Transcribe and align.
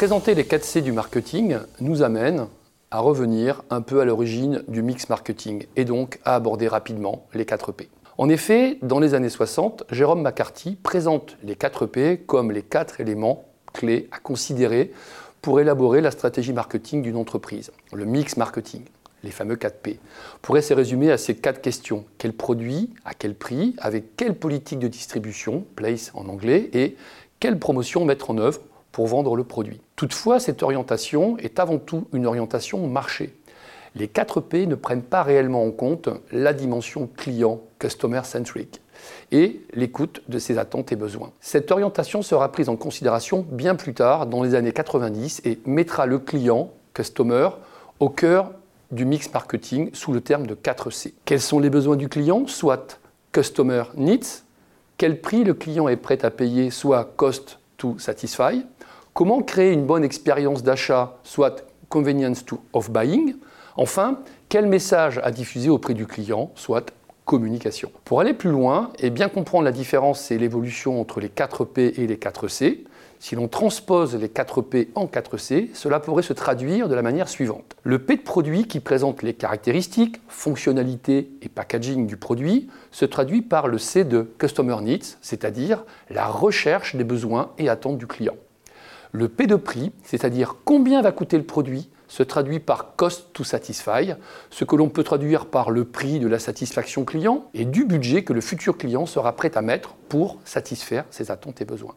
Présenter 0.00 0.34
les 0.34 0.46
4 0.46 0.64
C 0.64 0.80
du 0.80 0.92
marketing 0.92 1.58
nous 1.78 2.02
amène 2.02 2.46
à 2.90 3.00
revenir 3.00 3.60
un 3.68 3.82
peu 3.82 4.00
à 4.00 4.06
l'origine 4.06 4.64
du 4.66 4.80
mix 4.80 5.10
marketing 5.10 5.66
et 5.76 5.84
donc 5.84 6.20
à 6.24 6.36
aborder 6.36 6.68
rapidement 6.68 7.26
les 7.34 7.44
4 7.44 7.70
P. 7.72 7.90
En 8.16 8.30
effet, 8.30 8.78
dans 8.80 8.98
les 8.98 9.12
années 9.12 9.28
60, 9.28 9.84
Jérôme 9.90 10.22
McCarthy 10.22 10.76
présente 10.76 11.36
les 11.42 11.54
4 11.54 11.84
P 11.84 12.16
comme 12.26 12.50
les 12.50 12.62
quatre 12.62 13.02
éléments 13.02 13.44
clés 13.74 14.08
à 14.10 14.20
considérer 14.20 14.90
pour 15.42 15.60
élaborer 15.60 16.00
la 16.00 16.12
stratégie 16.12 16.54
marketing 16.54 17.02
d'une 17.02 17.16
entreprise. 17.16 17.70
Le 17.92 18.06
mix 18.06 18.38
marketing, 18.38 18.84
les 19.22 19.30
fameux 19.30 19.56
4 19.56 19.80
P, 19.80 20.00
pourrait 20.40 20.62
se 20.62 20.72
résumer 20.72 21.12
à 21.12 21.18
ces 21.18 21.36
quatre 21.36 21.60
questions. 21.60 22.06
Quel 22.16 22.32
produit, 22.32 22.88
à 23.04 23.12
quel 23.12 23.34
prix, 23.34 23.76
avec 23.76 24.16
quelle 24.16 24.34
politique 24.34 24.78
de 24.78 24.88
distribution, 24.88 25.66
place 25.76 26.10
en 26.14 26.26
anglais, 26.30 26.70
et 26.72 26.96
quelle 27.38 27.58
promotion 27.58 28.06
mettre 28.06 28.30
en 28.30 28.38
œuvre 28.38 28.60
pour 28.92 29.06
vendre 29.06 29.36
le 29.36 29.44
produit. 29.44 29.80
Toutefois, 29.96 30.40
cette 30.40 30.62
orientation 30.62 31.38
est 31.38 31.58
avant 31.58 31.78
tout 31.78 32.06
une 32.12 32.26
orientation 32.26 32.86
marché. 32.86 33.36
Les 33.94 34.08
4 34.08 34.40
P 34.40 34.66
ne 34.66 34.74
prennent 34.74 35.02
pas 35.02 35.22
réellement 35.22 35.64
en 35.64 35.70
compte 35.70 36.08
la 36.32 36.52
dimension 36.52 37.08
client, 37.16 37.60
customer 37.78 38.20
centric, 38.24 38.80
et 39.32 39.62
l'écoute 39.74 40.22
de 40.28 40.38
ses 40.38 40.58
attentes 40.58 40.92
et 40.92 40.96
besoins. 40.96 41.32
Cette 41.40 41.72
orientation 41.72 42.22
sera 42.22 42.52
prise 42.52 42.68
en 42.68 42.76
considération 42.76 43.44
bien 43.50 43.74
plus 43.74 43.94
tard, 43.94 44.26
dans 44.26 44.42
les 44.42 44.54
années 44.54 44.72
90, 44.72 45.42
et 45.44 45.58
mettra 45.66 46.06
le 46.06 46.18
client, 46.18 46.70
customer, 46.94 47.48
au 47.98 48.08
cœur 48.08 48.52
du 48.90 49.04
mix 49.04 49.32
marketing 49.32 49.90
sous 49.92 50.12
le 50.12 50.20
terme 50.20 50.46
de 50.46 50.54
4C. 50.54 51.14
Quels 51.24 51.40
sont 51.40 51.60
les 51.60 51.70
besoins 51.70 51.96
du 51.96 52.08
client? 52.08 52.46
Soit 52.46 53.00
customer 53.32 53.84
needs, 53.96 54.44
quel 54.98 55.20
prix 55.20 55.44
le 55.44 55.54
client 55.54 55.88
est 55.88 55.96
prêt 55.96 56.24
à 56.24 56.30
payer, 56.30 56.70
soit 56.70 57.12
cost 57.16 57.58
to 57.76 57.98
satisfy, 57.98 58.64
Comment 59.12 59.42
créer 59.42 59.72
une 59.72 59.86
bonne 59.86 60.04
expérience 60.04 60.62
d'achat, 60.62 61.18
soit 61.24 61.66
convenience 61.88 62.44
to 62.44 62.60
of 62.72 62.90
buying 62.90 63.34
Enfin, 63.76 64.20
quel 64.48 64.66
message 64.66 65.20
à 65.24 65.30
diffuser 65.30 65.68
auprès 65.68 65.94
du 65.94 66.06
client, 66.06 66.52
soit 66.54 66.92
communication. 67.24 67.90
Pour 68.04 68.20
aller 68.20 68.34
plus 68.34 68.50
loin 68.50 68.90
et 68.98 69.10
bien 69.10 69.28
comprendre 69.28 69.64
la 69.64 69.72
différence 69.72 70.30
et 70.30 70.38
l'évolution 70.38 71.00
entre 71.00 71.20
les 71.20 71.28
4 71.28 71.64
P 71.64 71.94
et 71.96 72.06
les 72.06 72.18
4 72.18 72.48
C, 72.48 72.84
si 73.20 73.36
l'on 73.36 73.48
transpose 73.48 74.16
les 74.16 74.28
4 74.28 74.62
P 74.62 74.90
en 74.94 75.06
4 75.06 75.36
C, 75.36 75.70
cela 75.74 76.00
pourrait 76.00 76.22
se 76.22 76.32
traduire 76.32 76.88
de 76.88 76.94
la 76.94 77.02
manière 77.02 77.28
suivante. 77.28 77.76
Le 77.82 77.98
P 77.98 78.16
de 78.16 78.22
produit 78.22 78.66
qui 78.66 78.80
présente 78.80 79.22
les 79.22 79.34
caractéristiques, 79.34 80.20
fonctionnalités 80.28 81.30
et 81.42 81.48
packaging 81.48 82.06
du 82.06 82.16
produit 82.16 82.68
se 82.90 83.04
traduit 83.04 83.42
par 83.42 83.68
le 83.68 83.78
C 83.78 84.04
de 84.04 84.22
Customer 84.38 84.76
Needs, 84.80 85.16
c'est-à-dire 85.20 85.84
la 86.08 86.26
recherche 86.26 86.96
des 86.96 87.04
besoins 87.04 87.50
et 87.58 87.68
attentes 87.68 87.98
du 87.98 88.06
client. 88.06 88.36
Le 89.12 89.28
P 89.28 89.46
de 89.46 89.56
prix, 89.56 89.92
c'est-à-dire 90.04 90.56
combien 90.64 91.02
va 91.02 91.10
coûter 91.10 91.36
le 91.36 91.44
produit, 91.44 91.90
se 92.06 92.22
traduit 92.22 92.60
par 92.60 92.96
cost 92.96 93.32
to 93.32 93.44
satisfy, 93.44 94.14
ce 94.50 94.64
que 94.64 94.76
l'on 94.76 94.88
peut 94.88 95.04
traduire 95.04 95.46
par 95.46 95.70
le 95.70 95.84
prix 95.84 96.18
de 96.18 96.28
la 96.28 96.38
satisfaction 96.38 97.04
client 97.04 97.48
et 97.54 97.64
du 97.64 97.84
budget 97.84 98.24
que 98.24 98.32
le 98.32 98.40
futur 98.40 98.76
client 98.76 99.06
sera 99.06 99.34
prêt 99.34 99.56
à 99.56 99.62
mettre 99.62 99.94
pour 100.08 100.38
satisfaire 100.44 101.04
ses 101.10 101.30
attentes 101.30 101.60
et 101.60 101.64
besoins. 101.64 101.94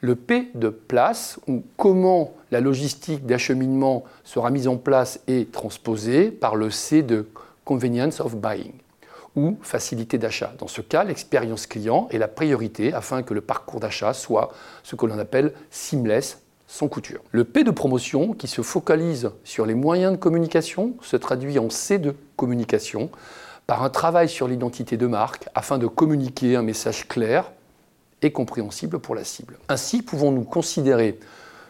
Le 0.00 0.14
P 0.14 0.50
de 0.54 0.68
place, 0.68 1.40
ou 1.48 1.64
comment 1.76 2.34
la 2.50 2.60
logistique 2.60 3.26
d'acheminement 3.26 4.04
sera 4.24 4.50
mise 4.50 4.68
en 4.68 4.76
place 4.76 5.20
et 5.26 5.46
transposée 5.46 6.30
par 6.30 6.54
le 6.54 6.70
C 6.70 7.02
de 7.02 7.26
convenience 7.64 8.20
of 8.20 8.36
buying 8.36 8.74
ou 9.36 9.58
facilité 9.62 10.18
d'achat. 10.18 10.54
Dans 10.58 10.66
ce 10.66 10.80
cas, 10.80 11.04
l'expérience 11.04 11.66
client 11.66 12.08
est 12.10 12.18
la 12.18 12.28
priorité 12.28 12.92
afin 12.92 13.22
que 13.22 13.34
le 13.34 13.42
parcours 13.42 13.80
d'achat 13.80 14.14
soit 14.14 14.52
ce 14.82 14.96
que 14.96 15.06
l'on 15.06 15.18
appelle 15.18 15.52
seamless, 15.70 16.42
sans 16.66 16.88
couture. 16.88 17.20
Le 17.30 17.44
P 17.44 17.62
de 17.62 17.70
promotion, 17.70 18.32
qui 18.32 18.48
se 18.48 18.62
focalise 18.62 19.30
sur 19.44 19.66
les 19.66 19.74
moyens 19.74 20.12
de 20.12 20.16
communication, 20.16 20.94
se 21.00 21.16
traduit 21.16 21.58
en 21.58 21.70
C 21.70 21.98
de 21.98 22.16
communication 22.36 23.10
par 23.66 23.82
un 23.82 23.90
travail 23.90 24.28
sur 24.28 24.48
l'identité 24.48 24.96
de 24.96 25.06
marque 25.06 25.48
afin 25.54 25.78
de 25.78 25.86
communiquer 25.86 26.56
un 26.56 26.62
message 26.62 27.06
clair 27.06 27.52
et 28.22 28.32
compréhensible 28.32 28.98
pour 28.98 29.14
la 29.14 29.24
cible. 29.24 29.58
Ainsi, 29.68 30.02
pouvons-nous 30.02 30.44
considérer 30.44 31.18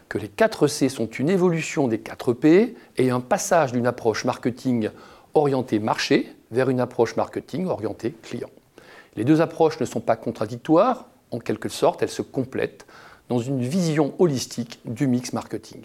que 0.09 0.17
les 0.17 0.29
4 0.29 0.67
C 0.67 0.89
sont 0.89 1.07
une 1.07 1.29
évolution 1.29 1.87
des 1.87 1.99
4 1.99 2.33
P 2.33 2.75
et 2.95 3.09
un 3.09 3.19
passage 3.19 3.73
d'une 3.73 3.87
approche 3.87 4.25
marketing 4.25 4.89
orientée 5.33 5.79
marché 5.79 6.33
vers 6.51 6.69
une 6.69 6.79
approche 6.79 7.15
marketing 7.15 7.65
orientée 7.67 8.13
client. 8.23 8.49
Les 9.15 9.25
deux 9.25 9.41
approches 9.41 9.79
ne 9.79 9.85
sont 9.85 9.99
pas 9.99 10.15
contradictoires, 10.15 11.05
en 11.31 11.39
quelque 11.39 11.69
sorte, 11.69 12.03
elles 12.03 12.09
se 12.09 12.21
complètent 12.21 12.85
dans 13.29 13.39
une 13.39 13.61
vision 13.61 14.13
holistique 14.19 14.79
du 14.85 15.07
mix 15.07 15.33
marketing. 15.33 15.81